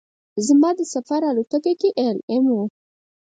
[0.47, 2.65] زما د سفر الوتکه کې ایل ایم وه.